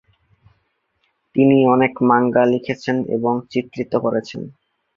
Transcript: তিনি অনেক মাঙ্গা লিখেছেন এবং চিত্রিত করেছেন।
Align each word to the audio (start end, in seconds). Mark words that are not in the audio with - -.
তিনি 1.35 1.57
অনেক 1.65 1.93
মাঙ্গা 2.09 2.43
লিখেছেন 2.53 2.97
এবং 3.15 3.33
চিত্রিত 3.51 3.93
করেছেন। 3.97 4.41